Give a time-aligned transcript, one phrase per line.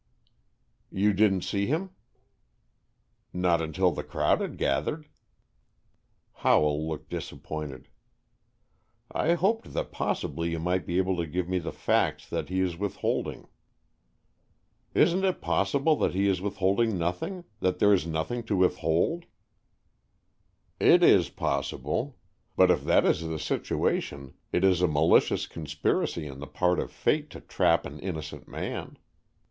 [0.91, 1.91] "You didn't see him?"
[3.33, 5.07] "Not until the crowd had gathered."
[6.37, 7.87] Howell looked disappointed.
[9.11, 12.61] "I hoped that possibly you might be able to give me the facts that he
[12.61, 13.47] is withholding."
[14.95, 19.25] "Isn't it possible that he is withholding nothing, that there is nothing to withhold?"
[20.79, 22.17] "It is possible,
[22.55, 26.91] but if that is the situation, it is a malicious conspiracy on the part of
[26.91, 28.97] fate to trap an innocent man.